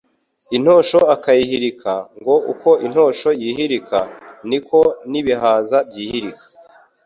[0.55, 3.99] intosho akayihirika, ngo uko intosho yihirika,
[4.49, 4.79] niko
[5.11, 6.45] n’ibihaza byihirika